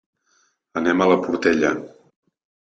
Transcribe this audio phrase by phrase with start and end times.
[0.81, 1.71] Anem a la Portella.